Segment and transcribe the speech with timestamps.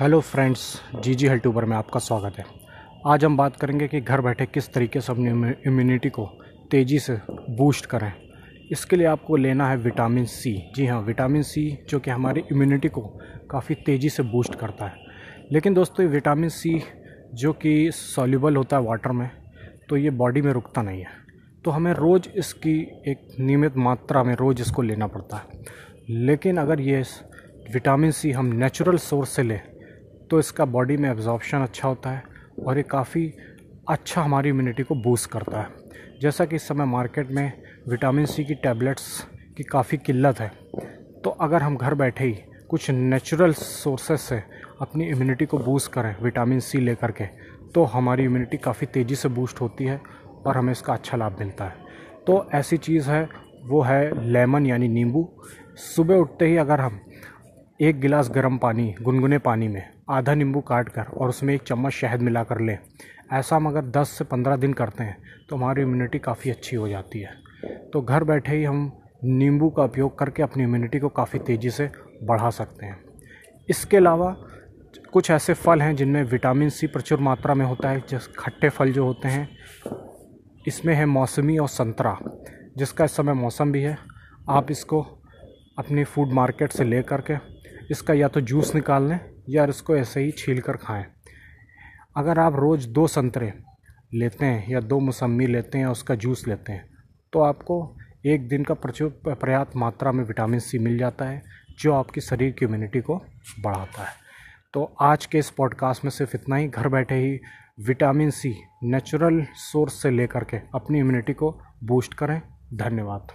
[0.00, 2.44] Hello friends जी जी हेल्टूबर में आपका स्वागत है।
[3.06, 5.28] आज हम बात करेंगे कि घर बैठे किस तरीके से अपनी
[5.66, 6.26] इम्यूनिटी को
[6.70, 8.12] तेज़ी से बूस्ट करें।
[8.72, 12.88] इसके लिए आपको लेना है विटामिन सी जी हाँ विटामिन सी जो कि हमारी इम्यूनिटी
[12.88, 13.00] को
[13.50, 14.94] काफ़ी तेज़ी से बूस्ट करता है।
[15.52, 16.82] लेकिन दोस्तों, ये विटामिन सी
[17.34, 19.30] जो कि सॉल्यूबल होता है वाटर में
[19.88, 21.22] तो ये बॉडी में रुकता नहीं है।
[21.64, 22.78] तो हमें रोज़ इसकी
[23.08, 25.62] एक नियमित मात्रा में रोज़ इसको लेना पड़ता है।
[26.10, 27.02] लेकिन अगर ये
[27.72, 29.60] विटामिन सी हम नेचुरल सोर्स से लें
[30.30, 32.22] तो इसका बॉडी में एब्जॉर्प्शन अच्छा होता है
[32.66, 33.26] और ये काफ़ी
[33.88, 35.68] अच्छा हमारी इम्यूनिटी को बूस्ट करता है।
[36.20, 37.52] जैसा कि इस समय मार्केट में
[37.88, 39.06] विटामिन सी की टैबलेट्स
[39.56, 40.50] की काफ़ी किल्लत है
[41.24, 42.36] तो अगर हम घर बैठे ही
[42.68, 44.42] कुछ नेचुरल सोर्सेस से
[44.80, 47.24] अपनी इम्यूनिटी को बूस्ट करें विटामिन सी लेकर के
[47.74, 50.00] तो हमारी इम्यूनिटी काफ़ी तेज़ी से बूस्ट होती है
[50.46, 51.82] और हमें इसका अच्छा लाभ मिलता है।
[52.26, 53.28] तो ऐसी चीज़ है,
[53.64, 55.28] वो है लेमन यानी नींबू।
[55.76, 57.00] सुबह उठते ही अगर हम
[57.80, 61.92] एक गिलास गर्म पानी, गुनगुने पानी में आधा नींबू काट कर और उसमें एक चम्मच
[61.92, 62.78] शहद मिला कर लें।
[63.32, 65.16] ऐसा हम अगर 10 से 15 दिन करते हैं
[65.48, 67.32] तो हमारी इम्यूनिटी काफ़ी अच्छी हो जाती है।
[67.92, 68.92] तो घर बैठे ही हम
[69.24, 71.90] नींबू का उपयोग करके अपनी इम्यूनिटी को काफ़ी तेज़ी से
[72.22, 72.98] बढ़ा सकते हैं।
[73.68, 74.30] इसके अलावा
[75.12, 78.92] कुछ ऐसे फल हैं जिनमें विटामिन सी प्रचुर मात्रा में होता है, जिस खट्टे फल
[78.92, 79.48] जो होते हैं।
[80.66, 82.16] इसमें है मौसमी और संतरा,
[82.76, 83.96] जिसका इस समय मौसम भी है।
[84.48, 85.02] आप इसको
[85.78, 87.53] अपनी फ़ूड मार्केट से ले करके
[87.90, 89.18] इसका या तो जूस निकाल लें
[89.48, 91.04] या इसको ऐसे ही छील कर खाएँ।
[92.16, 93.52] अगर आप रोज़ दो संतरे
[94.14, 96.88] लेते हैं या दो मौसमी लेते हैं उसका जूस लेते हैं
[97.32, 101.42] तो आपको एक दिन का प्रचुर पर्याप्त मात्रा में विटामिन सी मिल जाता है,
[101.78, 103.16] जो आपकी शरीर की इम्यूनिटी को
[103.60, 104.12] बढ़ाता है।
[104.74, 107.38] तो आज के इस पॉडकास्ट में सिर्फ़ इतना ही। घर बैठे ही
[107.86, 111.50] विटामिन सी नेचुरल सोर्स से लेकर के अपनी इम्यूनिटी को
[111.84, 112.40] बूस्ट करें।
[112.74, 113.32] धन्यवाद।